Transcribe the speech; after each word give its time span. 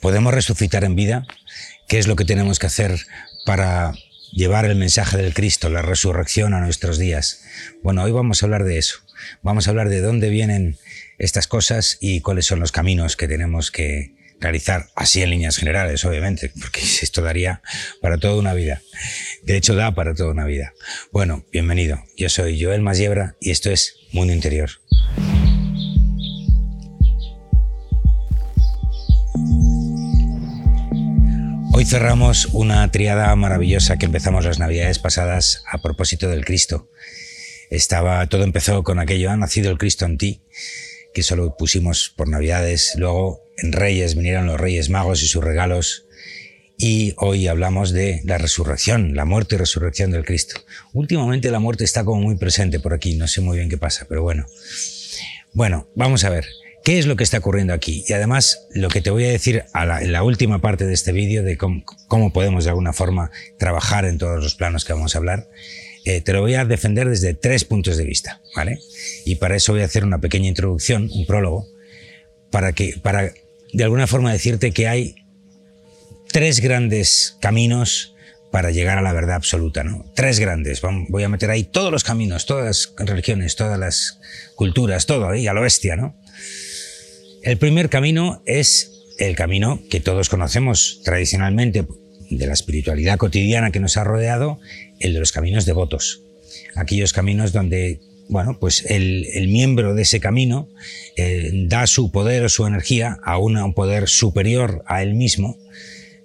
¿Podemos 0.00 0.32
resucitar 0.32 0.84
en 0.84 0.96
vida? 0.96 1.26
¿Qué 1.86 1.98
es 1.98 2.06
lo 2.06 2.16
que 2.16 2.24
tenemos 2.24 2.58
que 2.58 2.66
hacer 2.66 2.98
para 3.44 3.92
llevar 4.32 4.64
el 4.64 4.76
mensaje 4.76 5.18
del 5.18 5.34
Cristo, 5.34 5.68
la 5.68 5.82
resurrección 5.82 6.54
a 6.54 6.60
nuestros 6.60 6.98
días? 6.98 7.42
Bueno, 7.82 8.02
hoy 8.02 8.12
vamos 8.12 8.42
a 8.42 8.46
hablar 8.46 8.64
de 8.64 8.78
eso. 8.78 9.00
Vamos 9.42 9.66
a 9.66 9.70
hablar 9.70 9.90
de 9.90 10.00
dónde 10.00 10.30
vienen 10.30 10.78
estas 11.18 11.46
cosas 11.46 11.98
y 12.00 12.22
cuáles 12.22 12.46
son 12.46 12.60
los 12.60 12.72
caminos 12.72 13.16
que 13.16 13.28
tenemos 13.28 13.70
que 13.70 14.14
realizar, 14.40 14.88
así 14.96 15.22
en 15.22 15.30
líneas 15.30 15.58
generales, 15.58 16.02
obviamente, 16.06 16.50
porque 16.58 16.80
esto 17.02 17.20
daría 17.20 17.60
para 18.00 18.16
toda 18.16 18.36
una 18.36 18.54
vida. 18.54 18.80
De 19.42 19.56
hecho, 19.56 19.74
da 19.74 19.94
para 19.94 20.14
toda 20.14 20.30
una 20.30 20.46
vida. 20.46 20.72
Bueno, 21.12 21.44
bienvenido. 21.52 22.02
Yo 22.16 22.30
soy 22.30 22.62
Joel 22.62 22.80
Masiebra 22.80 23.36
y 23.38 23.50
esto 23.50 23.70
es 23.70 23.96
Mundo 24.12 24.32
Interior. 24.32 24.70
Hoy 31.80 31.86
cerramos 31.86 32.44
una 32.52 32.90
triada 32.90 33.34
maravillosa 33.36 33.96
que 33.96 34.04
empezamos 34.04 34.44
las 34.44 34.58
navidades 34.58 34.98
pasadas 34.98 35.62
a 35.66 35.78
propósito 35.78 36.28
del 36.28 36.44
Cristo. 36.44 36.90
Estaba, 37.70 38.26
todo 38.26 38.44
empezó 38.44 38.82
con 38.82 38.98
aquello, 38.98 39.30
ha 39.30 39.36
nacido 39.38 39.70
el 39.70 39.78
Cristo 39.78 40.04
en 40.04 40.18
ti, 40.18 40.42
que 41.14 41.22
solo 41.22 41.56
pusimos 41.56 42.12
por 42.14 42.28
navidades. 42.28 42.92
Luego 42.96 43.40
en 43.56 43.72
Reyes 43.72 44.14
vinieron 44.14 44.44
los 44.44 44.60
Reyes 44.60 44.90
Magos 44.90 45.22
y 45.22 45.26
sus 45.26 45.42
regalos. 45.42 46.04
Y 46.76 47.14
hoy 47.16 47.48
hablamos 47.48 47.92
de 47.92 48.20
la 48.24 48.36
resurrección, 48.36 49.14
la 49.14 49.24
muerte 49.24 49.54
y 49.54 49.58
resurrección 49.58 50.10
del 50.10 50.26
Cristo. 50.26 50.60
Últimamente 50.92 51.50
la 51.50 51.60
muerte 51.60 51.84
está 51.84 52.04
como 52.04 52.20
muy 52.20 52.36
presente 52.36 52.78
por 52.78 52.92
aquí, 52.92 53.14
no 53.14 53.26
sé 53.26 53.40
muy 53.40 53.56
bien 53.56 53.70
qué 53.70 53.78
pasa, 53.78 54.04
pero 54.06 54.22
bueno. 54.22 54.44
Bueno, 55.54 55.88
vamos 55.96 56.24
a 56.24 56.28
ver. 56.28 56.44
¿Qué 56.84 56.98
es 56.98 57.06
lo 57.06 57.16
que 57.16 57.24
está 57.24 57.38
ocurriendo 57.38 57.74
aquí? 57.74 58.04
Y 58.08 58.12
además, 58.14 58.66
lo 58.72 58.88
que 58.88 59.02
te 59.02 59.10
voy 59.10 59.24
a 59.24 59.30
decir 59.30 59.64
en 59.74 60.12
la 60.12 60.22
última 60.22 60.60
parte 60.60 60.86
de 60.86 60.94
este 60.94 61.12
vídeo 61.12 61.42
de 61.42 61.58
cómo, 61.58 62.32
podemos 62.32 62.64
de 62.64 62.70
alguna 62.70 62.92
forma 62.92 63.30
trabajar 63.58 64.06
en 64.06 64.18
todos 64.18 64.42
los 64.42 64.54
planos 64.54 64.84
que 64.84 64.94
vamos 64.94 65.14
a 65.14 65.18
hablar, 65.18 65.48
eh, 66.06 66.22
te 66.22 66.32
lo 66.32 66.40
voy 66.40 66.54
a 66.54 66.64
defender 66.64 67.08
desde 67.08 67.34
tres 67.34 67.64
puntos 67.64 67.98
de 67.98 68.04
vista, 68.04 68.40
¿vale? 68.56 68.78
Y 69.26 69.34
para 69.34 69.56
eso 69.56 69.72
voy 69.72 69.82
a 69.82 69.84
hacer 69.84 70.04
una 70.04 70.20
pequeña 70.20 70.48
introducción, 70.48 71.10
un 71.12 71.26
prólogo, 71.26 71.66
para 72.50 72.72
que, 72.72 72.98
para 73.02 73.32
de 73.72 73.84
alguna 73.84 74.06
forma 74.06 74.32
decirte 74.32 74.72
que 74.72 74.88
hay 74.88 75.16
tres 76.32 76.60
grandes 76.60 77.36
caminos 77.40 78.14
para 78.50 78.70
llegar 78.70 78.98
a 78.98 79.02
la 79.02 79.12
verdad 79.12 79.36
absoluta, 79.36 79.84
¿no? 79.84 80.10
Tres 80.14 80.40
grandes. 80.40 80.80
Voy 81.08 81.22
a 81.22 81.28
meter 81.28 81.50
ahí 81.50 81.64
todos 81.64 81.92
los 81.92 82.04
caminos, 82.04 82.46
todas 82.46 82.92
las 82.98 83.08
religiones, 83.08 83.54
todas 83.54 83.78
las 83.78 84.18
culturas, 84.56 85.06
todo 85.06 85.28
ahí 85.28 85.46
a 85.46 85.52
lo 85.52 85.60
bestia, 85.60 85.94
¿no? 85.96 86.16
El 87.42 87.56
primer 87.56 87.88
camino 87.88 88.42
es 88.44 89.06
el 89.18 89.34
camino 89.34 89.80
que 89.88 90.00
todos 90.00 90.28
conocemos 90.28 91.00
tradicionalmente 91.04 91.86
de 92.28 92.46
la 92.46 92.52
espiritualidad 92.52 93.16
cotidiana 93.16 93.70
que 93.70 93.80
nos 93.80 93.96
ha 93.96 94.04
rodeado, 94.04 94.60
el 94.98 95.14
de 95.14 95.20
los 95.20 95.32
caminos 95.32 95.64
devotos. 95.64 96.22
Aquellos 96.74 97.14
caminos 97.14 97.52
donde, 97.52 98.00
bueno, 98.28 98.58
pues 98.60 98.84
el, 98.88 99.26
miembro 99.48 99.94
de 99.94 100.02
ese 100.02 100.20
camino 100.20 100.68
eh, 101.16 101.50
da 101.66 101.86
su 101.86 102.12
poder 102.12 102.44
o 102.44 102.48
su 102.50 102.66
energía 102.66 103.18
a, 103.24 103.38
un 103.38 103.72
poder 103.72 104.08
superior 104.08 104.82
a 104.86 105.02
él 105.02 105.14
mismo, 105.14 105.58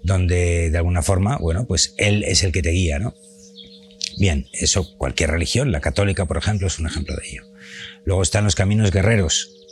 donde 0.04 0.70
de 0.70 0.78
alguna 0.78 1.02
forma, 1.02 1.38
bueno, 1.38 1.66
pues 1.66 1.96
él 1.98 2.24
es 2.24 2.44
el 2.44 2.52
que 2.52 2.62
te 2.62 2.72
guía, 2.72 3.00
¿no? 3.00 3.16
Bien, 4.18 4.48
eso 4.54 4.98
cualquier 4.98 5.32
religión, 5.32 5.72
la 5.72 5.82
católica, 5.82 6.26
por 6.26 6.38
ejemplo, 6.38 6.68
es 6.68 6.78
un 6.78 6.88
ejemplo 6.88 7.16
de 7.16 7.28
ello. 7.28 7.44
Luego 8.04 8.22
están 8.22 8.44
los 8.44 8.56
caminos 8.56 8.92
guerreros, 8.92 9.65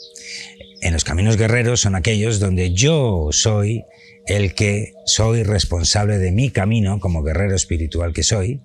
en 0.84 0.94
los 0.94 1.06
caminos 1.06 1.38
guerreros 1.38 1.80
son 1.80 1.96
aquellos 1.96 2.40
donde 2.40 2.74
yo 2.74 3.30
soy 3.32 3.86
el 4.28 4.54
que 4.54 4.94
soy 5.06 5.44
responsable 5.44 6.18
de 6.18 6.32
mi 6.32 6.50
camino 6.50 7.00
como 7.00 7.24
guerrero 7.24 7.56
espiritual 7.56 8.14
que 8.14 8.24
soy. 8.24 8.62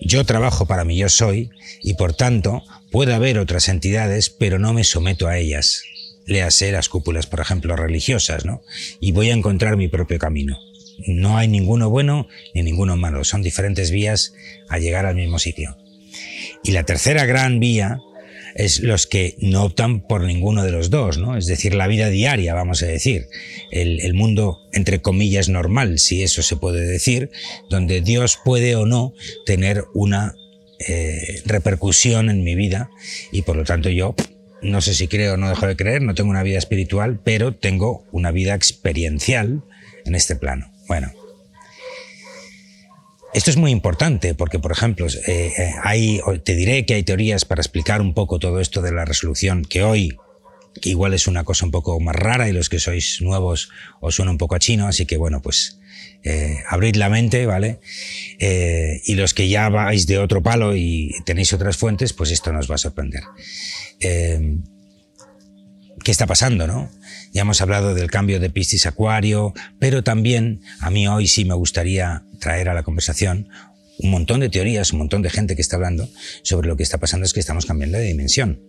Yo 0.00 0.24
trabajo 0.24 0.66
para 0.66 0.84
mí 0.84 0.96
yo 0.96 1.08
soy 1.08 1.50
y 1.82 1.94
por 1.94 2.14
tanto 2.14 2.62
puede 2.90 3.14
haber 3.14 3.38
otras 3.38 3.68
entidades, 3.68 4.28
pero 4.28 4.58
no 4.58 4.72
me 4.72 4.82
someto 4.82 5.28
a 5.28 5.38
ellas. 5.38 5.82
Léase 6.26 6.72
las 6.72 6.88
cúpulas, 6.88 7.26
por 7.26 7.40
ejemplo, 7.40 7.76
religiosas, 7.76 8.44
¿no? 8.44 8.62
Y 9.00 9.12
voy 9.12 9.30
a 9.30 9.34
encontrar 9.34 9.76
mi 9.76 9.88
propio 9.88 10.18
camino. 10.18 10.58
No 11.06 11.38
hay 11.38 11.46
ninguno 11.46 11.90
bueno 11.90 12.26
ni 12.54 12.62
ninguno 12.62 12.96
malo, 12.96 13.22
son 13.22 13.42
diferentes 13.42 13.92
vías 13.92 14.34
a 14.68 14.78
llegar 14.78 15.06
al 15.06 15.14
mismo 15.14 15.38
sitio. 15.38 15.76
Y 16.64 16.72
la 16.72 16.82
tercera 16.82 17.24
gran 17.24 17.60
vía 17.60 17.98
es 18.54 18.80
los 18.80 19.06
que 19.06 19.34
no 19.38 19.64
optan 19.64 20.00
por 20.00 20.22
ninguno 20.22 20.64
de 20.64 20.70
los 20.70 20.90
dos, 20.90 21.18
¿no? 21.18 21.36
Es 21.36 21.46
decir, 21.46 21.74
la 21.74 21.86
vida 21.86 22.08
diaria, 22.08 22.54
vamos 22.54 22.82
a 22.82 22.86
decir, 22.86 23.26
el, 23.70 24.14
mundo, 24.14 24.60
entre 24.72 25.00
comillas, 25.00 25.48
normal, 25.48 25.98
si 25.98 26.22
eso 26.22 26.42
se 26.42 26.56
puede 26.56 26.86
decir, 26.86 27.30
donde 27.70 28.00
Dios 28.00 28.38
puede 28.44 28.76
o 28.76 28.86
no 28.86 29.14
tener 29.46 29.84
una 29.94 30.34
eh, 30.86 31.42
repercusión 31.44 32.30
en 32.30 32.44
mi 32.44 32.54
vida 32.54 32.90
y 33.32 33.42
por 33.42 33.56
lo 33.56 33.64
tanto 33.64 33.90
yo 33.90 34.14
no 34.62 34.80
sé 34.80 34.94
si 34.94 35.08
creo 35.08 35.34
o 35.34 35.36
no 35.36 35.48
dejo 35.48 35.66
de 35.66 35.76
creer, 35.76 36.02
no 36.02 36.14
tengo 36.14 36.30
una 36.30 36.42
vida 36.42 36.58
espiritual, 36.58 37.20
pero 37.22 37.54
tengo 37.54 38.04
una 38.10 38.32
vida 38.32 38.54
experiencial 38.54 39.62
en 40.04 40.14
este 40.14 40.36
plano. 40.36 40.72
Bueno, 40.88 41.12
esto 43.38 43.50
es 43.50 43.56
muy 43.56 43.70
importante 43.70 44.34
porque, 44.34 44.58
por 44.58 44.72
ejemplo, 44.72 45.06
eh, 45.06 45.52
eh, 45.56 45.72
hay, 45.84 46.20
te 46.42 46.56
diré 46.56 46.84
que 46.84 46.94
hay 46.94 47.04
teorías 47.04 47.44
para 47.44 47.62
explicar 47.62 48.00
un 48.00 48.12
poco 48.12 48.40
todo 48.40 48.58
esto 48.58 48.82
de 48.82 48.90
la 48.90 49.04
resolución, 49.04 49.64
que 49.64 49.84
hoy 49.84 50.16
igual 50.82 51.14
es 51.14 51.28
una 51.28 51.44
cosa 51.44 51.64
un 51.64 51.70
poco 51.70 52.00
más 52.00 52.16
rara 52.16 52.48
y 52.48 52.52
los 52.52 52.68
que 52.68 52.80
sois 52.80 53.22
nuevos 53.22 53.70
os 54.00 54.16
suena 54.16 54.32
un 54.32 54.38
poco 54.38 54.56
a 54.56 54.58
chino, 54.58 54.88
así 54.88 55.06
que 55.06 55.16
bueno, 55.16 55.40
pues 55.40 55.78
eh, 56.24 56.58
abrid 56.68 56.96
la 56.96 57.10
mente, 57.10 57.46
¿vale? 57.46 57.78
y 58.40 59.14
los 59.14 59.34
que 59.34 59.48
ya 59.48 59.68
vais 59.68 60.08
de 60.08 60.18
otro 60.18 60.42
palo 60.42 60.74
y 60.74 61.14
tenéis 61.24 61.52
otras 61.52 61.76
fuentes, 61.76 62.12
pues 62.12 62.32
esto 62.32 62.52
nos 62.52 62.68
va 62.68 62.74
a 62.74 62.78
sorprender. 62.78 63.22
¿Qué 66.04 66.10
está 66.10 66.26
pasando, 66.26 66.66
no? 66.66 66.90
Ya 67.32 67.42
hemos 67.42 67.60
hablado 67.60 67.94
del 67.94 68.10
cambio 68.10 68.40
de 68.40 68.50
Piscis 68.50 68.86
Acuario, 68.86 69.54
pero 69.78 70.02
también 70.02 70.60
a 70.80 70.90
mí 70.90 71.06
hoy 71.08 71.26
sí 71.26 71.44
me 71.44 71.54
gustaría 71.54 72.22
traer 72.38 72.68
a 72.68 72.74
la 72.74 72.82
conversación 72.82 73.48
un 73.98 74.10
montón 74.10 74.40
de 74.40 74.48
teorías, 74.48 74.92
un 74.92 75.00
montón 75.00 75.22
de 75.22 75.30
gente 75.30 75.56
que 75.56 75.62
está 75.62 75.76
hablando 75.76 76.08
sobre 76.42 76.68
lo 76.68 76.76
que 76.76 76.82
está 76.82 76.98
pasando 76.98 77.26
es 77.26 77.32
que 77.32 77.40
estamos 77.40 77.66
cambiando 77.66 77.98
de 77.98 78.04
dimensión. 78.04 78.60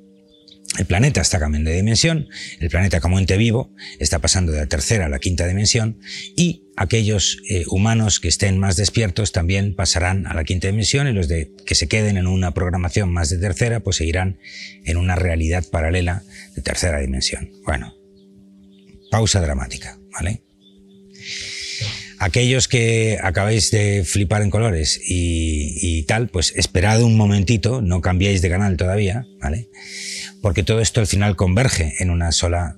El 0.80 0.86
planeta 0.86 1.20
está 1.20 1.40
cambiando 1.40 1.70
de 1.72 1.76
dimensión, 1.76 2.30
el 2.62 2.70
planeta 2.70 3.02
como 3.02 3.20
ente 3.20 3.36
vivo 3.36 3.76
está 4.00 4.20
pasando 4.20 4.54
de 4.54 4.60
la 4.60 4.66
tercera 4.68 5.08
a 5.08 5.10
la 5.10 5.20
quinta 5.20 5.46
dimensión 5.46 6.00
y 6.38 6.64
aquellos 6.78 7.42
eh, 7.50 7.66
humanos 7.68 8.22
que 8.22 8.30
estén 8.30 8.58
más 8.58 8.78
despiertos 8.78 9.34
también 9.34 9.76
pasarán 9.76 10.26
a 10.26 10.34
la 10.34 10.46
quinta 10.46 10.68
dimensión 10.68 11.10
y 11.10 11.12
los 11.12 11.28
que 11.28 11.76
se 11.76 11.90
queden 11.90 12.16
en 12.16 12.28
una 12.28 12.54
programación 12.54 13.12
más 13.12 13.30
de 13.30 13.40
tercera 13.40 13.82
pues 13.82 13.98
seguirán 13.98 14.40
en 14.86 14.96
una 14.96 15.18
realidad 15.18 15.66
paralela 15.70 16.24
de 16.56 16.62
tercera 16.62 17.02
dimensión. 17.02 17.52
Bueno, 17.66 17.94
pausa 19.12 19.42
dramática, 19.42 20.00
¿vale? 20.14 20.44
Aquellos 22.20 22.70
que 22.70 23.18
acabáis 23.22 23.70
de 23.72 24.06
flipar 24.06 24.44
en 24.44 24.50
colores 24.50 25.00
y, 25.06 26.04
tal, 26.04 26.30
pues 26.30 26.54
esperad 26.56 27.02
un 27.02 27.18
momentito, 27.18 27.82
no 27.82 28.00
cambiéis 28.00 28.42
de 28.42 28.50
canal 28.50 28.78
todavía, 28.78 29.26
¿vale? 29.42 29.70
Porque 30.42 30.64
todo 30.64 30.80
esto 30.80 31.00
al 31.00 31.08
final 31.08 31.36
converge 31.36 31.96
en 32.00 32.10
una 32.10 32.32
sola 32.32 32.78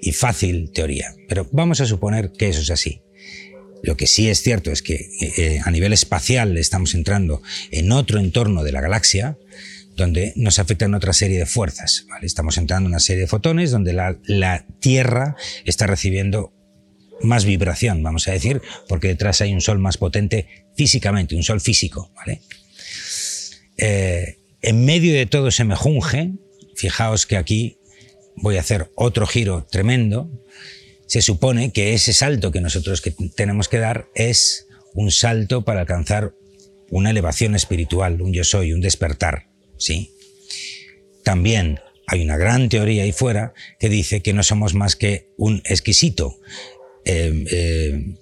y 0.00 0.12
fácil 0.12 0.70
teoría. 0.72 1.14
Pero 1.28 1.48
vamos 1.52 1.80
a 1.80 1.86
suponer 1.86 2.32
que 2.32 2.48
eso 2.48 2.60
es 2.60 2.70
así. 2.70 3.02
Lo 3.82 3.96
que 3.96 4.06
sí 4.06 4.28
es 4.28 4.42
cierto 4.42 4.72
es 4.72 4.82
que 4.82 5.10
eh, 5.20 5.60
a 5.64 5.70
nivel 5.70 5.92
espacial 5.92 6.56
estamos 6.56 6.94
entrando 6.94 7.42
en 7.70 7.92
otro 7.92 8.18
entorno 8.18 8.64
de 8.64 8.72
la 8.72 8.80
galaxia, 8.80 9.36
donde 9.96 10.32
nos 10.36 10.58
afectan 10.58 10.94
otra 10.94 11.12
serie 11.12 11.38
de 11.38 11.46
fuerzas. 11.46 12.06
Estamos 12.22 12.58
entrando 12.58 12.86
en 12.86 12.92
una 12.92 13.00
serie 13.00 13.22
de 13.22 13.28
fotones 13.28 13.70
donde 13.70 13.92
la, 13.92 14.64
Tierra 14.80 15.36
está 15.64 15.86
recibiendo 15.86 16.52
más 17.22 17.44
vibración, 17.44 18.02
vamos 18.02 18.28
a 18.28 18.32
decir, 18.32 18.60
porque 18.88 19.08
detrás 19.08 19.40
hay 19.40 19.54
un 19.54 19.62
sol 19.62 19.78
más 19.78 19.96
potente 19.96 20.66
físicamente, 20.76 21.34
un 21.34 21.42
sol 21.42 21.60
físico. 21.60 22.12
Eh, 23.78 24.38
en 24.60 24.84
medio 24.84 25.14
de 25.14 25.26
todo 25.26 25.48
ese 25.48 25.64
mejunje, 25.64 26.32
fijaos 26.76 27.26
que 27.26 27.36
aquí 27.36 27.78
voy 28.36 28.56
a 28.56 28.60
hacer 28.60 28.90
otro 28.94 29.26
giro 29.26 29.66
tremendo, 29.70 30.30
se 31.06 31.22
supone 31.22 31.72
que 31.72 31.94
ese 31.94 32.12
salto 32.12 32.52
que 32.52 32.60
nosotros 32.60 33.02
tenemos 33.34 33.68
que 33.68 33.78
dar 33.78 34.08
es 34.14 34.66
un 34.94 35.10
salto 35.10 35.64
para 35.64 35.80
alcanzar 35.80 36.34
una 36.90 37.10
elevación 37.10 37.54
espiritual, 37.54 38.20
un 38.20 38.32
yo 38.32 38.44
soy, 38.44 38.72
un 38.72 38.80
despertar, 38.80 39.48
¿sí? 39.76 40.12
También 41.24 41.80
hay 42.06 42.22
una 42.22 42.36
gran 42.36 42.68
teoría 42.68 43.02
ahí 43.02 43.12
fuera 43.12 43.52
que 43.80 43.88
dice 43.88 44.22
que 44.22 44.32
no 44.32 44.42
somos 44.42 44.74
más 44.74 44.94
que 44.94 45.28
un 45.36 45.62
exquisito 45.64 46.38
eh, 47.04 47.44
eh, 47.50 48.14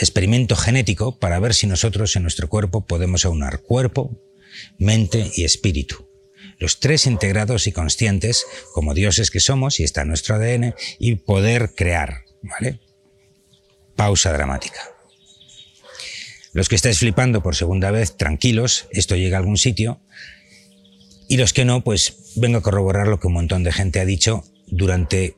experimento 0.00 0.56
genético 0.56 1.18
para 1.18 1.38
ver 1.40 1.54
si 1.54 1.66
nosotros 1.66 2.14
en 2.16 2.22
nuestro 2.22 2.48
cuerpo 2.48 2.86
podemos 2.86 3.24
aunar 3.24 3.62
cuerpo, 3.62 4.20
mente 4.78 5.30
y 5.34 5.44
espíritu. 5.44 6.11
Los 6.62 6.78
tres 6.78 7.06
integrados 7.06 7.66
y 7.66 7.72
conscientes 7.72 8.46
como 8.72 8.94
dioses 8.94 9.32
que 9.32 9.40
somos 9.40 9.80
y 9.80 9.82
está 9.82 10.02
en 10.02 10.08
nuestro 10.08 10.36
ADN 10.36 10.76
y 11.00 11.16
poder 11.16 11.74
crear, 11.74 12.24
¿vale? 12.40 12.78
Pausa 13.96 14.32
dramática. 14.32 14.80
Los 16.52 16.68
que 16.68 16.76
estáis 16.76 17.00
flipando 17.00 17.42
por 17.42 17.56
segunda 17.56 17.90
vez, 17.90 18.16
tranquilos, 18.16 18.86
esto 18.92 19.16
llega 19.16 19.38
a 19.38 19.40
algún 19.40 19.56
sitio. 19.56 20.02
Y 21.28 21.36
los 21.36 21.52
que 21.52 21.64
no, 21.64 21.82
pues 21.82 22.32
vengo 22.36 22.58
a 22.58 22.62
corroborar 22.62 23.08
lo 23.08 23.18
que 23.18 23.26
un 23.26 23.32
montón 23.32 23.64
de 23.64 23.72
gente 23.72 23.98
ha 23.98 24.04
dicho 24.04 24.44
durante 24.68 25.34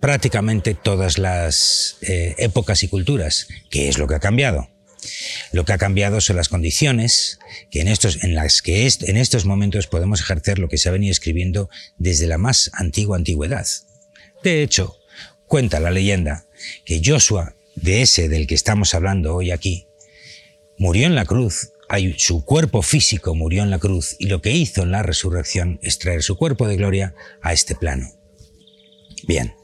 prácticamente 0.00 0.74
todas 0.74 1.18
las 1.18 1.98
eh, 2.00 2.34
épocas 2.38 2.82
y 2.82 2.88
culturas. 2.88 3.46
¿Qué 3.70 3.88
es 3.88 3.98
lo 3.98 4.08
que 4.08 4.16
ha 4.16 4.20
cambiado? 4.20 4.68
Lo 5.52 5.64
que 5.64 5.72
ha 5.72 5.78
cambiado 5.78 6.20
son 6.20 6.36
las 6.36 6.48
condiciones 6.48 7.38
que 7.70 7.80
en, 7.80 7.88
estos, 7.88 8.22
en 8.22 8.34
las 8.34 8.62
que 8.62 8.86
en 8.86 9.16
estos 9.16 9.44
momentos 9.44 9.86
podemos 9.86 10.20
ejercer 10.20 10.58
lo 10.58 10.68
que 10.68 10.78
se 10.78 10.88
ha 10.88 10.92
venido 10.92 11.12
escribiendo 11.12 11.70
desde 11.98 12.26
la 12.26 12.38
más 12.38 12.70
antigua 12.74 13.16
antigüedad. 13.16 13.66
De 14.42 14.62
hecho, 14.62 14.96
cuenta 15.46 15.80
la 15.80 15.90
leyenda 15.90 16.46
que 16.84 17.02
Joshua, 17.04 17.56
de 17.74 18.02
ese 18.02 18.28
del 18.28 18.46
que 18.46 18.54
estamos 18.54 18.94
hablando 18.94 19.34
hoy 19.34 19.50
aquí, 19.50 19.86
murió 20.78 21.06
en 21.06 21.14
la 21.14 21.24
cruz, 21.24 21.72
su 22.16 22.44
cuerpo 22.44 22.82
físico 22.82 23.34
murió 23.34 23.62
en 23.62 23.70
la 23.70 23.78
cruz 23.78 24.16
y 24.18 24.26
lo 24.26 24.40
que 24.40 24.52
hizo 24.52 24.82
en 24.82 24.92
la 24.92 25.02
resurrección 25.02 25.80
es 25.82 25.98
traer 25.98 26.22
su 26.22 26.36
cuerpo 26.36 26.68
de 26.68 26.76
gloria 26.76 27.14
a 27.42 27.52
este 27.52 27.74
plano. 27.74 28.12
Bien, 29.26 29.54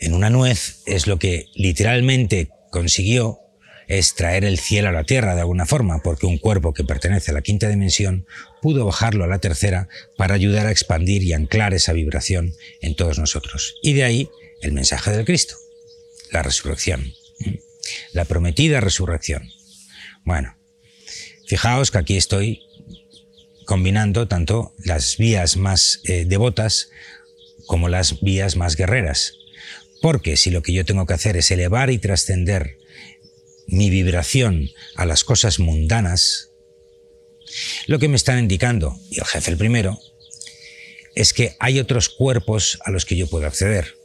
en 0.00 0.14
una 0.14 0.30
nuez 0.30 0.80
es 0.86 1.06
lo 1.06 1.18
que 1.18 1.46
literalmente 1.54 2.48
consiguió 2.70 3.40
es 3.90 4.14
traer 4.14 4.44
el 4.44 4.60
cielo 4.60 4.88
a 4.88 4.92
la 4.92 5.02
tierra 5.02 5.34
de 5.34 5.40
alguna 5.40 5.66
forma, 5.66 6.00
porque 6.00 6.24
un 6.24 6.38
cuerpo 6.38 6.72
que 6.72 6.84
pertenece 6.84 7.32
a 7.32 7.34
la 7.34 7.42
quinta 7.42 7.68
dimensión 7.68 8.24
pudo 8.62 8.86
bajarlo 8.86 9.24
a 9.24 9.26
la 9.26 9.40
tercera 9.40 9.88
para 10.16 10.36
ayudar 10.36 10.68
a 10.68 10.70
expandir 10.70 11.24
y 11.24 11.32
anclar 11.32 11.74
esa 11.74 11.92
vibración 11.92 12.54
en 12.80 12.94
todos 12.94 13.18
nosotros. 13.18 13.74
Y 13.82 13.94
de 13.94 14.04
ahí 14.04 14.30
el 14.62 14.70
mensaje 14.70 15.10
del 15.10 15.24
Cristo, 15.24 15.56
la 16.30 16.44
resurrección, 16.44 17.12
la 18.12 18.24
prometida 18.26 18.80
resurrección. 18.80 19.50
Bueno, 20.24 20.56
fijaos 21.48 21.90
que 21.90 21.98
aquí 21.98 22.16
estoy 22.16 22.62
combinando 23.66 24.28
tanto 24.28 24.72
las 24.84 25.16
vías 25.16 25.56
más 25.56 26.00
eh, 26.04 26.26
devotas 26.26 26.90
como 27.66 27.88
las 27.88 28.20
vías 28.20 28.54
más 28.54 28.76
guerreras. 28.76 29.34
Porque 30.00 30.36
si 30.36 30.50
lo 30.50 30.62
que 30.62 30.72
yo 30.72 30.84
tengo 30.84 31.06
que 31.06 31.14
hacer 31.14 31.36
es 31.36 31.50
elevar 31.50 31.90
y 31.90 31.98
trascender 31.98 32.79
mi 33.70 33.88
vibración 33.88 34.70
a 34.96 35.06
las 35.06 35.24
cosas 35.24 35.58
mundanas, 35.58 36.50
lo 37.86 37.98
que 37.98 38.08
me 38.08 38.16
están 38.16 38.38
indicando, 38.38 38.98
y 39.10 39.18
el 39.18 39.26
jefe 39.26 39.50
el 39.50 39.56
primero, 39.56 39.98
es 41.14 41.32
que 41.32 41.56
hay 41.58 41.78
otros 41.80 42.08
cuerpos 42.08 42.78
a 42.84 42.90
los 42.90 43.04
que 43.04 43.16
yo 43.16 43.28
puedo 43.28 43.46
acceder. 43.46 43.96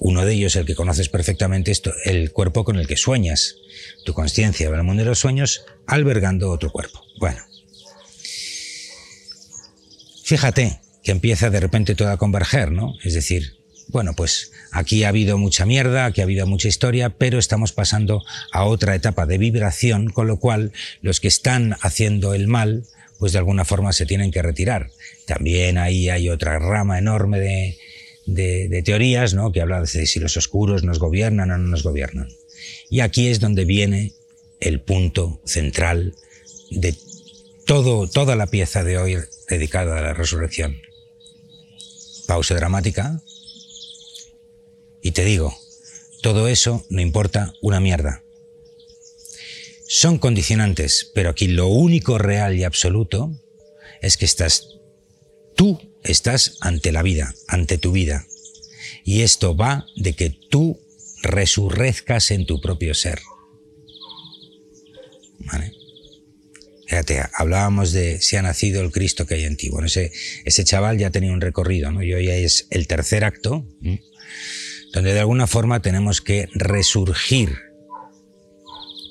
Uno 0.00 0.24
de 0.24 0.34
ellos, 0.34 0.56
el 0.56 0.66
que 0.66 0.74
conoces 0.74 1.08
perfectamente, 1.08 1.70
es 1.70 1.82
el 2.04 2.32
cuerpo 2.32 2.64
con 2.64 2.76
el 2.76 2.86
que 2.86 2.96
sueñas. 2.96 3.56
Tu 4.04 4.14
conciencia 4.14 4.68
va 4.70 4.76
al 4.76 4.84
mundo 4.84 5.02
de 5.02 5.08
los 5.08 5.18
sueños 5.18 5.64
albergando 5.86 6.50
otro 6.50 6.70
cuerpo. 6.70 7.02
Bueno. 7.18 7.40
Fíjate 10.24 10.80
que 11.02 11.12
empieza 11.12 11.50
de 11.50 11.60
repente 11.60 11.94
todo 11.94 12.10
a 12.10 12.16
converger, 12.16 12.72
¿no? 12.72 12.94
Es 13.02 13.14
decir, 13.14 13.61
bueno, 13.92 14.14
pues 14.14 14.52
aquí 14.70 15.04
ha 15.04 15.08
habido 15.08 15.36
mucha 15.36 15.66
mierda, 15.66 16.06
aquí 16.06 16.22
ha 16.22 16.24
habido 16.24 16.46
mucha 16.46 16.66
historia, 16.66 17.10
pero 17.10 17.38
estamos 17.38 17.72
pasando 17.72 18.24
a 18.50 18.64
otra 18.64 18.94
etapa 18.94 19.26
de 19.26 19.36
vibración, 19.36 20.08
con 20.08 20.26
lo 20.26 20.38
cual 20.38 20.72
los 21.02 21.20
que 21.20 21.28
están 21.28 21.76
haciendo 21.82 22.32
el 22.32 22.48
mal, 22.48 22.84
pues 23.18 23.32
de 23.32 23.38
alguna 23.38 23.66
forma 23.66 23.92
se 23.92 24.06
tienen 24.06 24.30
que 24.30 24.40
retirar. 24.40 24.90
También 25.26 25.76
ahí 25.76 26.08
hay 26.08 26.30
otra 26.30 26.58
rama 26.58 26.98
enorme 26.98 27.38
de, 28.26 28.82
teorías, 28.82 29.34
¿no? 29.34 29.52
Que 29.52 29.60
habla 29.60 29.82
de 29.82 29.86
si 29.86 30.18
los 30.18 30.36
oscuros 30.38 30.84
nos 30.84 30.98
gobiernan 30.98 31.50
o 31.50 31.58
no 31.58 31.68
nos 31.68 31.82
gobiernan. 31.82 32.28
Y 32.88 33.00
aquí 33.00 33.28
es 33.28 33.40
donde 33.40 33.66
viene 33.66 34.14
el 34.60 34.80
punto 34.80 35.40
central 35.44 36.14
de 36.70 36.94
todo, 37.66 38.08
toda 38.08 38.36
la 38.36 38.46
pieza 38.46 38.84
de 38.84 38.96
hoy 38.96 39.18
dedicada 39.48 39.98
a 39.98 40.02
la 40.02 40.14
resurrección. 40.14 40.80
Pausa 42.26 42.54
dramática. 42.54 43.20
Y 45.02 45.10
te 45.10 45.24
digo, 45.24 45.54
todo 46.22 46.46
eso 46.48 46.86
no 46.88 47.00
importa 47.00 47.52
una 47.60 47.80
mierda. 47.80 48.22
Son 49.86 50.18
condicionantes, 50.18 51.10
pero 51.14 51.30
aquí 51.30 51.48
lo 51.48 51.66
único 51.66 52.16
real 52.16 52.56
y 52.56 52.64
absoluto 52.64 53.38
es 54.00 54.16
que 54.16 54.24
estás, 54.24 54.68
tú 55.56 55.80
estás 56.02 56.56
ante 56.60 56.92
la 56.92 57.02
vida, 57.02 57.34
ante 57.48 57.76
tu 57.76 57.92
vida. 57.92 58.26
Y 59.04 59.22
esto 59.22 59.56
va 59.56 59.84
de 59.96 60.14
que 60.14 60.30
tú 60.30 60.80
resurrezcas 61.22 62.30
en 62.30 62.46
tu 62.46 62.60
propio 62.60 62.94
ser. 62.94 63.20
¿Vale? 65.40 65.72
Fíjate, 66.86 67.22
hablábamos 67.34 67.92
de 67.92 68.20
si 68.20 68.36
ha 68.36 68.42
nacido 68.42 68.82
el 68.82 68.92
Cristo 68.92 69.26
que 69.26 69.34
hay 69.34 69.44
en 69.44 69.56
ti. 69.56 69.70
Bueno, 69.70 69.88
ese, 69.88 70.64
chaval 70.64 70.98
ya 70.98 71.10
tenía 71.10 71.32
un 71.32 71.40
recorrido, 71.40 71.90
¿no? 71.90 72.02
Y 72.02 72.12
hoy 72.12 72.28
es 72.28 72.66
el 72.70 72.86
tercer 72.86 73.24
acto 73.24 73.66
donde 74.92 75.14
de 75.14 75.20
alguna 75.20 75.46
forma 75.46 75.80
tenemos 75.80 76.20
que 76.20 76.48
resurgir 76.54 77.72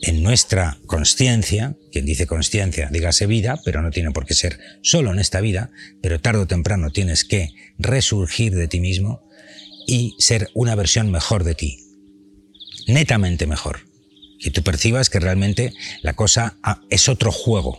en 0.01 0.23
nuestra 0.23 0.79
conciencia, 0.87 1.75
quien 1.91 2.05
dice 2.05 2.25
conciencia, 2.25 2.89
dígase 2.91 3.27
vida, 3.27 3.59
pero 3.63 3.81
no 3.81 3.91
tiene 3.91 4.11
por 4.11 4.25
qué 4.25 4.33
ser 4.33 4.59
solo 4.81 5.11
en 5.11 5.19
esta 5.19 5.41
vida, 5.41 5.71
pero 6.01 6.19
tarde 6.19 6.41
o 6.41 6.47
temprano 6.47 6.89
tienes 6.89 7.23
que 7.23 7.53
resurgir 7.77 8.55
de 8.55 8.67
ti 8.67 8.79
mismo 8.79 9.23
y 9.87 10.15
ser 10.19 10.49
una 10.53 10.75
versión 10.75 11.11
mejor 11.11 11.43
de 11.43 11.55
ti, 11.55 11.79
netamente 12.87 13.45
mejor, 13.45 13.81
que 14.39 14.49
tú 14.49 14.63
percibas 14.63 15.09
que 15.09 15.19
realmente 15.19 15.73
la 16.01 16.13
cosa 16.13 16.57
ah, 16.63 16.81
es 16.89 17.07
otro 17.07 17.31
juego, 17.31 17.77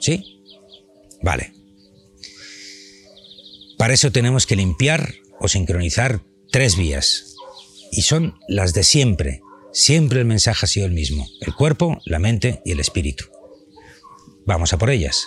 ¿sí? 0.00 0.42
Vale. 1.22 1.52
Para 3.76 3.94
eso 3.94 4.10
tenemos 4.10 4.46
que 4.46 4.56
limpiar 4.56 5.14
o 5.38 5.48
sincronizar 5.48 6.22
tres 6.50 6.76
vías 6.76 7.36
y 7.92 8.02
son 8.02 8.38
las 8.48 8.74
de 8.74 8.84
siempre. 8.84 9.42
Siempre 9.72 10.20
el 10.20 10.26
mensaje 10.26 10.64
ha 10.64 10.68
sido 10.68 10.86
el 10.86 10.92
mismo. 10.92 11.26
El 11.40 11.54
cuerpo, 11.54 12.00
la 12.04 12.18
mente 12.18 12.62
y 12.64 12.72
el 12.72 12.80
espíritu. 12.80 13.26
Vamos 14.46 14.72
a 14.72 14.78
por 14.78 14.90
ellas. 14.90 15.26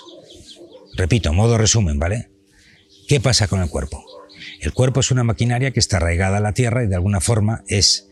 Repito, 0.95 1.31
modo 1.33 1.57
resumen, 1.57 1.99
¿vale? 1.99 2.29
¿Qué 3.07 3.19
pasa 3.19 3.47
con 3.47 3.61
el 3.61 3.69
cuerpo? 3.69 4.03
El 4.59 4.73
cuerpo 4.73 4.99
es 4.99 5.11
una 5.11 5.23
maquinaria 5.23 5.71
que 5.71 5.79
está 5.79 5.97
arraigada 5.97 6.37
a 6.37 6.41
la 6.41 6.53
Tierra 6.53 6.83
y 6.83 6.87
de 6.87 6.95
alguna 6.95 7.21
forma 7.21 7.63
es 7.67 8.07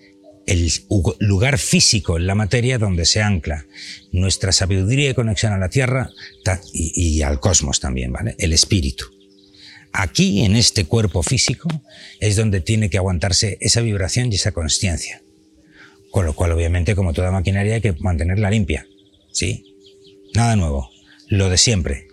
el 0.45 0.71
lugar 1.19 1.57
físico 1.57 2.17
en 2.17 2.25
la 2.25 2.35
materia 2.35 2.77
donde 2.77 3.05
se 3.05 3.21
ancla 3.21 3.65
nuestra 4.11 4.51
sabiduría 4.51 5.11
y 5.11 5.13
conexión 5.13 5.53
a 5.53 5.57
la 5.57 5.69
Tierra 5.69 6.09
y, 6.73 7.17
y 7.17 7.21
al 7.21 7.39
cosmos 7.39 7.79
también, 7.79 8.11
¿vale? 8.11 8.35
El 8.39 8.53
espíritu. 8.53 9.18
Aquí, 9.91 10.43
en 10.45 10.55
este 10.55 10.85
cuerpo 10.85 11.23
físico, 11.23 11.67
es 12.19 12.35
donde 12.35 12.61
tiene 12.61 12.89
que 12.89 12.97
aguantarse 12.97 13.57
esa 13.59 13.81
vibración 13.81 14.31
y 14.31 14.35
esa 14.35 14.51
consciencia. 14.51 15.21
Con 16.11 16.25
lo 16.25 16.33
cual, 16.33 16.51
obviamente, 16.51 16.95
como 16.95 17.13
toda 17.13 17.31
maquinaria, 17.31 17.75
hay 17.75 17.81
que 17.81 17.93
mantenerla 17.93 18.49
limpia. 18.49 18.87
¿Sí? 19.31 19.75
Nada 20.33 20.55
nuevo. 20.55 20.89
Lo 21.27 21.49
de 21.49 21.57
siempre. 21.57 22.07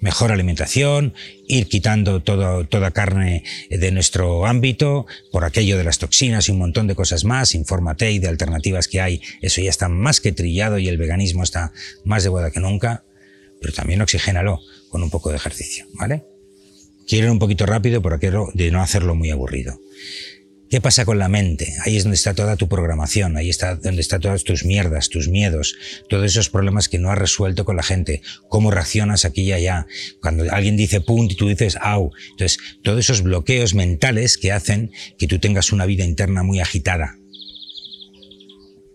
Mejor 0.00 0.32
alimentación, 0.32 1.12
ir 1.46 1.68
quitando 1.68 2.22
toda 2.22 2.90
carne 2.92 3.44
de 3.68 3.92
nuestro 3.92 4.46
ámbito, 4.46 5.06
por 5.30 5.44
aquello 5.44 5.76
de 5.76 5.84
las 5.84 5.98
toxinas 5.98 6.48
y 6.48 6.52
un 6.52 6.58
montón 6.58 6.86
de 6.86 6.94
cosas 6.94 7.24
más, 7.24 7.54
infórmate 7.54 8.10
y 8.10 8.18
de 8.18 8.28
alternativas 8.28 8.88
que 8.88 9.02
hay, 9.02 9.20
eso 9.42 9.60
ya 9.60 9.68
está 9.68 9.90
más 9.90 10.22
que 10.22 10.32
trillado 10.32 10.78
y 10.78 10.88
el 10.88 10.96
veganismo 10.96 11.42
está 11.42 11.72
más 12.04 12.22
de 12.22 12.30
boda 12.30 12.50
que 12.50 12.60
nunca, 12.60 13.04
pero 13.60 13.74
también 13.74 14.00
oxigénalo 14.00 14.60
con 14.88 15.02
un 15.02 15.10
poco 15.10 15.28
de 15.28 15.36
ejercicio, 15.36 15.86
¿vale? 15.92 16.24
Quiero 17.10 17.26
ir 17.26 17.32
un 17.32 17.40
poquito 17.40 17.66
rápido, 17.66 18.02
pero 18.02 18.20
quiero 18.20 18.52
de 18.54 18.70
no 18.70 18.80
hacerlo 18.80 19.16
muy 19.16 19.30
aburrido. 19.30 19.80
¿Qué 20.70 20.80
pasa 20.80 21.04
con 21.04 21.18
la 21.18 21.28
mente? 21.28 21.74
Ahí 21.84 21.96
es 21.96 22.04
donde 22.04 22.14
está 22.14 22.34
toda 22.34 22.54
tu 22.54 22.68
programación, 22.68 23.36
ahí 23.36 23.50
está 23.50 23.74
donde 23.74 24.00
están 24.00 24.20
todas 24.20 24.44
tus 24.44 24.64
mierdas, 24.64 25.08
tus 25.08 25.26
miedos, 25.26 25.74
todos 26.08 26.24
esos 26.24 26.50
problemas 26.50 26.88
que 26.88 27.00
no 27.00 27.10
has 27.10 27.18
resuelto 27.18 27.64
con 27.64 27.74
la 27.74 27.82
gente, 27.82 28.22
cómo 28.48 28.70
reaccionas 28.70 29.24
aquí 29.24 29.42
y 29.42 29.52
allá. 29.52 29.88
Cuando 30.22 30.44
alguien 30.52 30.76
dice 30.76 31.00
punto 31.00 31.34
y 31.34 31.36
tú 31.36 31.48
dices 31.48 31.76
au. 31.80 32.12
Entonces, 32.30 32.60
todos 32.84 33.00
esos 33.00 33.22
bloqueos 33.22 33.74
mentales 33.74 34.38
que 34.38 34.52
hacen 34.52 34.92
que 35.18 35.26
tú 35.26 35.40
tengas 35.40 35.72
una 35.72 35.86
vida 35.86 36.04
interna 36.04 36.44
muy 36.44 36.60
agitada. 36.60 37.16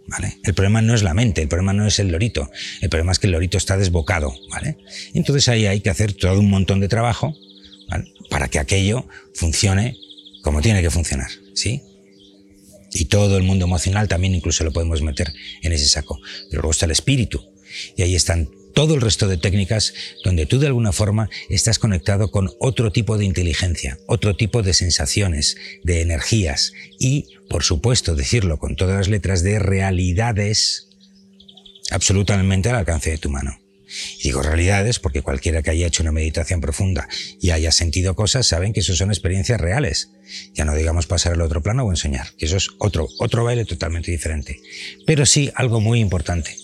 ¿Vale? 0.08 0.38
El 0.46 0.54
problema 0.54 0.82
no 0.82 0.96
es 0.96 1.04
la 1.04 1.14
mente, 1.14 1.42
el 1.42 1.50
problema 1.50 1.74
no 1.74 1.86
es 1.86 2.00
el 2.00 2.14
lorito, 2.14 2.50
el 2.80 2.88
problema 2.88 3.12
es 3.12 3.20
que 3.20 3.28
el 3.28 3.34
lorito 3.34 3.58
está 3.58 3.76
desbocado, 3.76 4.34
¿vale? 4.52 4.78
Entonces 5.14 5.50
ahí 5.50 5.66
hay 5.66 5.82
que 5.82 5.90
hacer 5.90 6.14
todo 6.14 6.40
un 6.40 6.50
montón 6.50 6.80
de 6.80 6.88
trabajo 6.88 7.36
para 8.30 8.48
que 8.48 8.60
aquello 8.60 9.08
funcione 9.34 9.98
como 10.42 10.62
tiene 10.62 10.82
que 10.82 10.90
funcionar, 10.90 11.30
¿sí? 11.54 11.82
Y 12.92 13.06
todo 13.06 13.38
el 13.38 13.44
mundo 13.44 13.66
emocional 13.66 14.08
también 14.08 14.36
incluso 14.36 14.64
lo 14.64 14.72
podemos 14.72 15.02
meter 15.02 15.34
en 15.62 15.74
ese 15.74 15.88
saco. 15.88 16.20
Pero 16.50 16.62
luego 16.62 16.72
está 16.72 16.86
el 16.86 16.92
espíritu. 16.92 17.44
Y 17.98 18.04
ahí 18.04 18.16
están 18.16 18.50
todo 18.74 18.94
el 18.94 19.02
resto 19.02 19.28
de 19.28 19.38
técnicas 19.38 19.94
donde 20.24 20.46
tú 20.46 20.60
de 20.60 20.68
alguna 20.68 20.92
forma 20.92 21.30
estás 21.50 21.80
conectado 21.80 22.30
con 22.30 22.52
otro 22.60 22.92
tipo 22.92 23.18
de 23.18 23.26
inteligencia, 23.26 23.98
otro 24.06 24.36
tipo 24.36 24.62
de 24.62 24.74
sensaciones, 24.74 25.58
de 25.84 26.02
energías 26.02 26.74
y, 27.00 27.28
por 27.50 27.64
supuesto, 27.64 28.16
decirlo 28.16 28.60
con 28.60 28.76
todas 28.76 28.98
las 28.98 29.08
letras, 29.08 29.44
de 29.44 29.60
realidades 29.60 30.90
absolutamente 31.90 32.70
al 32.70 32.76
alcance 32.76 33.10
de 33.10 33.18
tu 33.18 33.30
mano. 33.30 33.65
Digo 34.24 34.42
realidades 34.42 35.00
porque 35.00 35.22
cualquiera 35.22 35.62
que 35.62 35.72
haya 35.72 35.88
hecho 35.88 36.04
una 36.04 36.12
meditación 36.12 36.62
profunda 36.62 37.08
y 37.42 37.52
haya 37.52 37.72
sentido 37.72 38.16
cosas 38.16 38.48
saben 38.48 38.74
que 38.74 38.82
eso 38.82 38.96
son 38.96 39.10
experiencias 39.10 39.62
reales. 39.62 40.10
Ya 40.54 40.66
no 40.66 40.76
digamos 40.76 41.08
pasar 41.08 41.34
al 41.34 41.42
otro 41.42 41.62
plano 41.62 41.84
o 41.84 41.92
enseñar, 41.92 42.28
que 42.38 42.46
eso 42.46 42.58
es 42.58 42.70
otro, 42.80 43.08
otro 43.20 43.44
baile 43.44 43.66
totalmente 43.66 44.12
diferente. 44.12 44.60
Pero 45.06 45.26
sí 45.26 45.52
algo 45.56 45.80
muy 45.80 46.00
importante. 46.00 46.56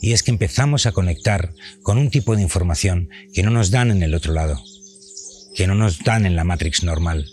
Y 0.00 0.12
es 0.12 0.22
que 0.22 0.30
empezamos 0.30 0.86
a 0.86 0.92
conectar 0.92 1.52
con 1.82 1.98
un 1.98 2.10
tipo 2.10 2.36
de 2.36 2.42
información 2.42 3.10
que 3.34 3.42
no 3.42 3.50
nos 3.50 3.70
dan 3.70 3.90
en 3.90 4.02
el 4.02 4.14
otro 4.14 4.32
lado, 4.32 4.62
que 5.54 5.66
no 5.66 5.74
nos 5.74 5.98
dan 6.04 6.24
en 6.24 6.36
la 6.36 6.44
Matrix 6.44 6.84
normal. 6.84 7.28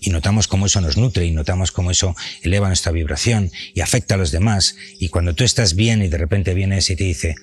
Y 0.00 0.10
notamos 0.10 0.46
cómo 0.46 0.66
eso 0.66 0.80
nos 0.80 0.96
nutre 0.96 1.24
y 1.24 1.32
notamos 1.32 1.72
cómo 1.72 1.90
eso 1.90 2.14
eleva 2.42 2.68
nuestra 2.68 2.92
vibración 2.92 3.50
y 3.74 3.80
afecta 3.80 4.14
a 4.14 4.18
los 4.18 4.30
demás. 4.30 4.76
Y 5.00 5.08
cuando 5.08 5.34
tú 5.34 5.42
estás 5.42 5.74
bien 5.74 6.02
y 6.02 6.08
de 6.08 6.18
repente 6.18 6.54
viene 6.54 6.78
ese 6.78 6.92
y 6.92 6.96
te 6.96 7.04
dice, 7.04 7.34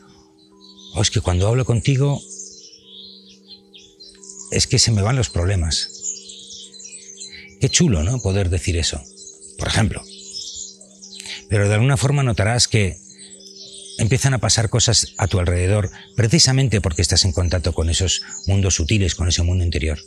o 0.94 1.02
es 1.02 1.12
que 1.12 1.22
cuando 1.22 1.48
hablo 1.48 1.66
contigo 1.66 2.22
es 4.52 4.68
que 4.68 4.80
se 4.80 4.92
me 4.92 5.02
van 5.02 5.16
los 5.16 5.30
problemas. 5.30 5.90
Qué 7.60 7.70
chulo, 7.70 8.04
¿no? 8.04 8.22
Poder 8.22 8.50
decir 8.50 8.78
eso, 8.78 9.02
por 9.58 9.68
ejemplo. 9.68 10.04
Pero 11.50 11.68
de 11.68 11.74
alguna 11.74 11.98
forma 11.98 12.24
notarás 12.24 12.68
que 12.68 12.98
empiezan 13.98 14.34
a 14.34 14.40
pasar 14.40 14.70
cosas 14.70 15.14
a 15.18 15.28
tu 15.28 15.40
alrededor 15.40 15.92
precisamente 16.16 16.82
porque 16.82 17.02
estás 17.02 17.26
en 17.26 17.32
contacto 17.32 17.74
con 17.74 17.90
esos 17.90 18.22
mundos 18.48 18.76
sutiles, 18.76 19.16
con 19.16 19.28
ese 19.28 19.44
mundo 19.44 19.64
interior. 19.64 20.00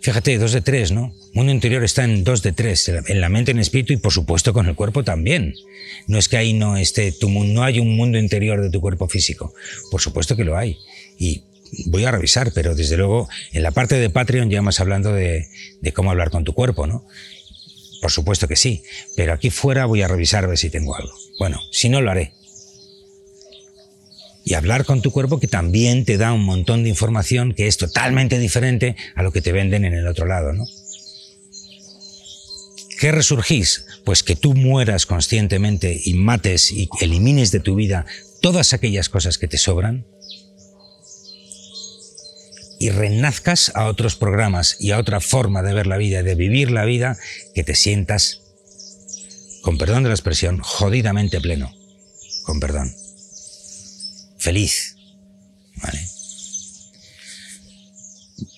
Fíjate, 0.00 0.38
dos 0.38 0.52
de 0.52 0.62
tres, 0.62 0.92
¿no? 0.92 1.14
Mundo 1.34 1.52
interior 1.52 1.84
está 1.84 2.04
en 2.04 2.24
dos 2.24 2.42
de 2.42 2.52
tres, 2.52 2.88
en 2.88 3.20
la 3.20 3.28
mente, 3.28 3.50
en 3.50 3.58
el 3.58 3.62
espíritu 3.62 3.92
y 3.92 3.98
por 3.98 4.12
supuesto 4.12 4.54
con 4.54 4.66
el 4.66 4.74
cuerpo 4.74 5.04
también. 5.04 5.54
No 6.06 6.18
es 6.18 6.28
que 6.28 6.38
ahí 6.38 6.54
no 6.54 6.76
esté 6.76 7.12
tu 7.12 7.28
no 7.28 7.62
hay 7.62 7.80
un 7.80 7.96
mundo 7.96 8.18
interior 8.18 8.62
de 8.62 8.70
tu 8.70 8.80
cuerpo 8.80 9.08
físico. 9.08 9.52
Por 9.90 10.00
supuesto 10.00 10.36
que 10.36 10.44
lo 10.44 10.56
hay. 10.56 10.78
Y 11.18 11.44
voy 11.86 12.04
a 12.04 12.10
revisar, 12.10 12.52
pero 12.54 12.74
desde 12.74 12.96
luego 12.96 13.28
en 13.52 13.62
la 13.62 13.72
parte 13.72 13.96
de 13.96 14.08
Patreon 14.08 14.48
ya 14.50 14.62
más 14.62 14.80
hablando 14.80 15.12
de, 15.12 15.46
de 15.80 15.92
cómo 15.92 16.10
hablar 16.10 16.30
con 16.30 16.44
tu 16.44 16.54
cuerpo, 16.54 16.86
¿no? 16.86 17.04
Por 18.00 18.10
supuesto 18.10 18.48
que 18.48 18.56
sí, 18.56 18.82
pero 19.14 19.34
aquí 19.34 19.50
fuera 19.50 19.84
voy 19.84 20.00
a 20.00 20.08
revisar 20.08 20.44
a 20.44 20.48
ver 20.48 20.56
si 20.56 20.70
tengo 20.70 20.96
algo. 20.96 21.12
Bueno, 21.38 21.60
si 21.70 21.90
no 21.90 22.00
lo 22.00 22.10
haré, 22.10 22.32
y 24.50 24.54
hablar 24.54 24.84
con 24.84 25.00
tu 25.00 25.12
cuerpo 25.12 25.38
que 25.38 25.46
también 25.46 26.04
te 26.04 26.18
da 26.18 26.32
un 26.32 26.42
montón 26.42 26.82
de 26.82 26.88
información 26.88 27.54
que 27.54 27.68
es 27.68 27.76
totalmente 27.76 28.36
diferente 28.40 28.96
a 29.14 29.22
lo 29.22 29.30
que 29.30 29.40
te 29.40 29.52
venden 29.52 29.84
en 29.84 29.94
el 29.94 30.08
otro 30.08 30.26
lado, 30.26 30.52
¿no? 30.52 30.66
¿Qué 32.98 33.12
resurgís? 33.12 33.84
Pues 34.04 34.24
que 34.24 34.34
tú 34.34 34.54
mueras 34.54 35.06
conscientemente 35.06 36.00
y 36.04 36.14
mates 36.14 36.72
y 36.72 36.88
elimines 37.00 37.52
de 37.52 37.60
tu 37.60 37.76
vida 37.76 38.06
todas 38.42 38.72
aquellas 38.72 39.08
cosas 39.08 39.38
que 39.38 39.46
te 39.46 39.56
sobran 39.56 40.04
y 42.80 42.90
renazcas 42.90 43.70
a 43.76 43.86
otros 43.86 44.16
programas 44.16 44.78
y 44.80 44.90
a 44.90 44.98
otra 44.98 45.20
forma 45.20 45.62
de 45.62 45.74
ver 45.74 45.86
la 45.86 45.96
vida, 45.96 46.24
de 46.24 46.34
vivir 46.34 46.72
la 46.72 46.84
vida, 46.84 47.16
que 47.54 47.62
te 47.62 47.76
sientas, 47.76 48.40
con 49.62 49.78
perdón 49.78 50.02
de 50.02 50.08
la 50.08 50.16
expresión, 50.16 50.58
jodidamente 50.58 51.40
pleno. 51.40 51.72
Con 52.42 52.58
perdón 52.58 52.99
feliz. 54.40 54.96
¿Vale? 55.76 56.00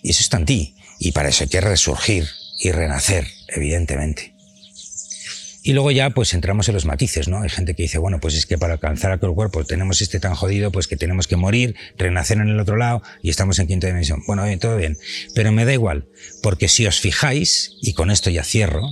Y 0.03 0.11
eso 0.11 0.21
está 0.21 0.39
en 0.39 0.47
ti. 0.47 0.75
Y 0.99 1.12
para 1.12 1.29
eso 1.29 1.45
hay 1.45 1.51
que 1.51 1.61
resurgir 1.61 2.29
y 2.59 2.71
renacer, 2.71 3.27
evidentemente. 3.49 4.33
Y 5.65 5.75
luego 5.75 5.93
ya 5.93 6.11
pues 6.11 6.35
entramos 6.35 6.69
en 6.69 6.75
los 6.75 6.87
matices, 6.87 7.29
¿no? 7.29 7.43
Hay 7.43 7.49
gente 7.49 7.75
que 7.75 7.85
dice, 7.85 7.99
bueno, 7.99 8.19
pues 8.19 8.35
es 8.35 8.47
que 8.47 8.59
para 8.59 8.75
alcanzar 8.75 9.12
aquel 9.12 9.31
cuerpo 9.31 9.65
tenemos 9.65 10.03
este 10.03 10.19
tan 10.19 10.35
jodido, 10.35 10.73
pues 10.73 10.89
que 10.89 10.97
tenemos 10.97 11.29
que 11.29 11.37
morir, 11.37 11.77
renacer 11.97 12.39
en 12.39 12.49
el 12.49 12.59
otro 12.59 12.77
lado 12.77 13.03
y 13.23 13.31
estamos 13.31 13.61
en 13.61 13.69
quinta 13.69 13.87
dimensión. 13.87 14.23
Bueno, 14.27 14.45
bien, 14.45 14.59
todo 14.59 14.77
bien. 14.77 14.99
Pero 15.37 15.53
me 15.53 15.65
da 15.65 15.73
igual, 15.73 16.09
porque 16.43 16.69
si 16.69 16.87
os 16.87 16.99
fijáis, 16.99 17.77
y 17.81 17.93
con 17.93 18.11
esto 18.11 18.29
ya 18.29 18.43
cierro, 18.43 18.89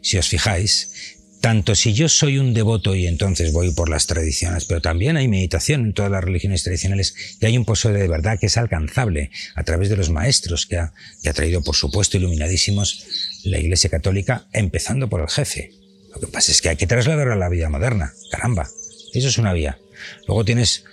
si 0.00 0.18
os 0.18 0.28
fijáis, 0.28 1.18
tanto 1.44 1.74
si 1.74 1.92
yo 1.92 2.08
soy 2.08 2.38
un 2.38 2.54
devoto 2.54 2.94
y 2.94 3.06
entonces 3.06 3.52
voy 3.52 3.70
por 3.70 3.90
las 3.90 4.06
tradiciones, 4.06 4.64
pero 4.64 4.80
también 4.80 5.18
hay 5.18 5.28
meditación 5.28 5.82
en 5.82 5.92
todas 5.92 6.10
las 6.10 6.24
religiones 6.24 6.62
tradicionales 6.62 7.14
y 7.38 7.44
hay 7.44 7.58
un 7.58 7.66
pozo 7.66 7.92
de 7.92 8.08
verdad 8.08 8.38
que 8.40 8.46
es 8.46 8.56
alcanzable 8.56 9.30
a 9.54 9.62
través 9.62 9.90
de 9.90 9.96
los 9.98 10.08
maestros 10.08 10.64
que 10.64 10.78
ha, 10.78 10.94
que 11.22 11.28
ha 11.28 11.34
traído, 11.34 11.62
por 11.62 11.76
supuesto, 11.76 12.16
iluminadísimos 12.16 13.04
la 13.44 13.58
Iglesia 13.58 13.90
Católica, 13.90 14.46
empezando 14.54 15.10
por 15.10 15.20
el 15.20 15.28
jefe. 15.28 15.72
Lo 16.14 16.20
que 16.20 16.28
pasa 16.28 16.50
es 16.50 16.62
que 16.62 16.70
hay 16.70 16.76
que 16.76 16.86
trasladarlo 16.86 17.34
a 17.34 17.36
la 17.36 17.50
vida 17.50 17.68
moderna. 17.68 18.14
Caramba, 18.30 18.66
eso 19.12 19.28
es 19.28 19.36
una 19.36 19.52
vía. 19.52 19.78
Luego 20.26 20.46
tienes 20.46 20.84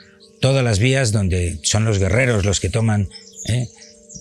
todas 0.41 0.65
las 0.65 0.79
vías 0.79 1.13
donde 1.13 1.62
son 1.63 1.86
los 1.86 1.98
guerreros 1.98 2.43
los 2.43 2.60
que 2.60 2.70
toman 2.70 3.08
¿eh? 3.48 3.70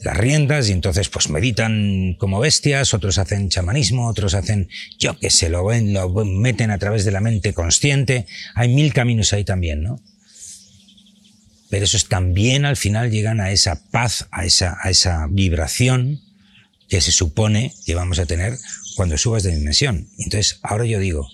Las 0.03 0.17
riendas 0.17 0.69
y 0.69 0.73
entonces 0.73 1.09
pues 1.09 1.29
meditan 1.29 2.17
como 2.19 2.41
bestias, 2.41 2.95
otros 2.95 3.19
hacen 3.19 3.49
chamanismo, 3.49 4.09
otros 4.09 4.35
hacen, 4.35 4.69
yo 4.99 5.19
que 5.19 5.31
sé, 5.31 5.49
lo 5.49 5.65
ven, 5.65 5.93
lo 5.93 6.09
meten 6.25 6.71
a 6.71 6.79
través 6.79 7.05
de 7.05 7.11
la 7.11 7.21
mente 7.21 7.53
consciente. 7.53 8.27
Hay 8.55 8.69
mil 8.69 8.93
caminos 8.93 9.33
ahí 9.33 9.45
también, 9.45 9.83
¿no? 9.83 10.01
Pero 11.69 11.85
esos 11.85 12.09
también 12.09 12.65
al 12.65 12.77
final 12.77 13.11
llegan 13.11 13.41
a 13.41 13.53
esa 13.53 13.83
paz, 13.91 14.27
a 14.31 14.45
esa, 14.45 14.79
a 14.83 14.91
esa 14.91 15.27
vibración 15.31 16.21
que 16.89 17.01
se 17.01 17.13
supone 17.13 17.73
que 17.87 17.95
vamos 17.95 18.19
a 18.19 18.27
tener 18.27 18.59
cuando 18.97 19.17
subas 19.17 19.45
de 19.45 19.55
dimensión. 19.55 20.09
Entonces, 20.19 20.59
ahora 20.63 20.87
yo 20.87 20.99
digo, 20.99 21.29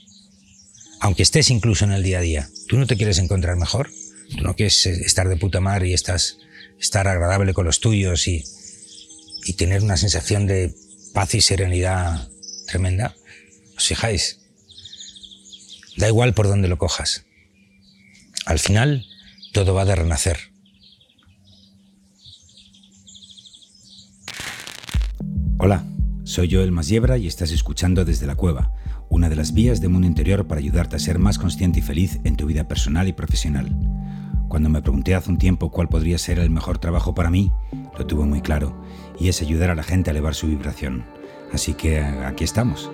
aunque 1.00 1.23
estés 1.23 1.50
incluso 1.50 1.85
en 1.85 1.92
el 1.92 2.02
día 2.02 2.18
a 2.18 2.23
día, 2.23 2.49
¿tú 2.68 2.76
no 2.76 2.87
te 2.87 2.96
quieres 2.96 3.18
encontrar 3.18 3.56
mejor? 3.56 3.90
¿Tú 4.37 4.42
no 4.42 4.54
quieres 4.54 4.85
estar 4.87 5.28
de 5.28 5.37
puta 5.37 5.61
madre 5.61 5.88
y 5.88 5.94
estás 5.94 6.37
estar 6.78 7.08
agradable 7.08 7.54
con 7.54 7.64
los 7.64 7.80
tuyos 7.80 8.28
y, 8.28 8.44
y 9.47 9.53
tener 9.53 9.83
una 9.83 9.97
sensación 9.97 10.47
de 10.47 10.75
paz 11.15 11.35
y 11.35 11.41
serenidad 11.41 12.29
tremenda. 12.67 13.15
¿Os 13.76 13.87
fijáis? 13.87 14.41
Da 15.97 16.09
igual 16.09 16.35
por 16.35 16.49
dónde 16.49 16.69
lo 16.69 16.79
cojas. 16.79 17.25
Al 18.45 18.59
final, 18.59 19.07
todo 19.53 19.73
va 19.73 19.85
de 19.85 19.95
renacer. 19.95 20.38
Hola, 25.59 25.87
soy 26.25 26.53
Joel 26.53 26.73
Masiebra 26.73 27.17
y 27.17 27.29
estás 27.29 27.53
escuchando 27.53 28.05
desde 28.05 28.26
la 28.26 28.35
cueva, 28.35 28.75
una 29.09 29.29
de 29.29 29.37
las 29.37 29.55
vías 29.55 29.81
de 29.81 29.88
mundo 29.88 30.09
interior 30.09 30.47
para 30.49 30.61
ayudarte 30.61 30.97
a 30.97 31.00
ser 31.00 31.19
más 31.19 31.38
consciente 31.38 31.79
y 31.79 31.83
feliz 31.83 32.19
en 32.25 32.37
tu 32.37 32.47
vida 32.47 32.67
personal 32.69 33.07
y 33.09 33.12
profesional. 33.12 33.71
Cuando 34.49 34.69
me 34.69 34.83
pregunté 34.83 35.15
hace 35.15 35.31
un 35.31 35.38
tiempo 35.38 35.71
cuál 35.71 35.88
podría 35.88 36.19
ser 36.19 36.38
el 36.38 36.50
mejor 36.50 36.79
trabajo 36.79 37.15
para 37.15 37.31
mí, 37.31 37.50
lo 37.97 38.07
tuve 38.07 38.25
muy 38.25 38.41
claro, 38.41 38.76
y 39.19 39.29
es 39.29 39.43
ayudar 39.43 39.71
a 39.71 39.75
la 39.75 39.83
gente 39.83 40.11
a 40.11 40.12
elevar 40.12 40.35
su 40.35 40.47
vibración. 40.47 41.05
Así 41.53 41.75
que 41.75 42.00
aquí 42.00 42.45
estamos. 42.45 42.91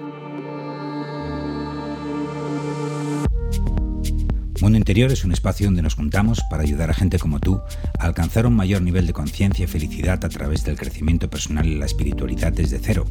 Mundo 4.63 4.79
Interior 4.79 5.11
es 5.11 5.25
un 5.25 5.33
espacio 5.33 5.67
donde 5.67 5.83
nos 5.83 5.97
juntamos 5.97 6.41
para 6.49 6.63
ayudar 6.63 6.89
a 6.89 6.95
gente 6.95 7.19
como 7.19 7.41
tú 7.41 7.61
a 7.99 8.07
alcanzar 8.07 8.47
un 8.47 8.55
mayor 8.55 8.81
nivel 8.81 9.09
de 9.09 9.13
conciencia 9.13 9.65
y 9.65 9.67
felicidad 9.67 10.25
a 10.25 10.29
través 10.29 10.65
del 10.65 10.79
crecimiento 10.79 11.29
personal 11.29 11.67
y 11.67 11.75
la 11.75 11.87
espiritualidad 11.87 12.53
desde 12.53 12.79
cero, 12.79 13.05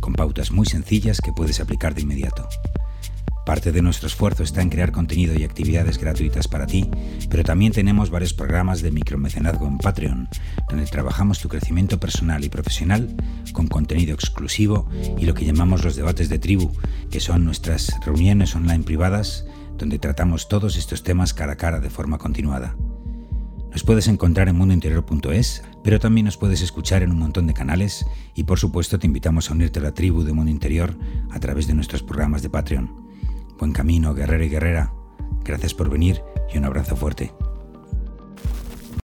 con 0.00 0.12
pautas 0.12 0.50
muy 0.50 0.66
sencillas 0.66 1.22
que 1.22 1.32
puedes 1.32 1.60
aplicar 1.60 1.94
de 1.94 2.02
inmediato. 2.02 2.46
Parte 3.48 3.72
de 3.72 3.80
nuestro 3.80 4.08
esfuerzo 4.08 4.42
está 4.42 4.60
en 4.60 4.68
crear 4.68 4.92
contenido 4.92 5.32
y 5.32 5.42
actividades 5.42 5.96
gratuitas 5.96 6.48
para 6.48 6.66
ti, 6.66 6.90
pero 7.30 7.44
también 7.44 7.72
tenemos 7.72 8.10
varios 8.10 8.34
programas 8.34 8.82
de 8.82 8.90
micromecenazgo 8.90 9.66
en 9.66 9.78
Patreon, 9.78 10.28
donde 10.68 10.84
trabajamos 10.84 11.40
tu 11.40 11.48
crecimiento 11.48 11.98
personal 11.98 12.44
y 12.44 12.50
profesional 12.50 13.16
con 13.54 13.66
contenido 13.66 14.12
exclusivo 14.12 14.86
y 15.16 15.24
lo 15.24 15.32
que 15.32 15.46
llamamos 15.46 15.82
los 15.82 15.96
debates 15.96 16.28
de 16.28 16.38
tribu, 16.38 16.70
que 17.10 17.20
son 17.20 17.46
nuestras 17.46 17.90
reuniones 18.04 18.54
online 18.54 18.84
privadas 18.84 19.46
donde 19.78 19.98
tratamos 19.98 20.50
todos 20.50 20.76
estos 20.76 21.02
temas 21.02 21.32
cara 21.32 21.54
a 21.54 21.56
cara 21.56 21.80
de 21.80 21.88
forma 21.88 22.18
continuada. 22.18 22.76
Nos 23.72 23.82
puedes 23.82 24.08
encontrar 24.08 24.50
en 24.50 24.56
mundointerior.es, 24.56 25.62
pero 25.82 25.98
también 25.98 26.26
nos 26.26 26.36
puedes 26.36 26.60
escuchar 26.60 27.02
en 27.02 27.12
un 27.12 27.18
montón 27.18 27.46
de 27.46 27.54
canales 27.54 28.04
y 28.34 28.44
por 28.44 28.58
supuesto 28.58 28.98
te 28.98 29.06
invitamos 29.06 29.48
a 29.48 29.54
unirte 29.54 29.78
a 29.78 29.84
la 29.84 29.94
tribu 29.94 30.22
de 30.22 30.34
Mundo 30.34 30.50
Interior 30.50 30.94
a 31.30 31.40
través 31.40 31.66
de 31.66 31.72
nuestros 31.72 32.02
programas 32.02 32.42
de 32.42 32.50
Patreon. 32.50 33.07
Buen 33.58 33.72
camino, 33.72 34.14
guerrero 34.14 34.44
y 34.44 34.48
guerrera. 34.48 34.92
Gracias 35.44 35.74
por 35.74 35.90
venir 35.90 36.22
y 36.52 36.58
un 36.58 36.64
abrazo 36.64 36.94
fuerte. 36.94 37.32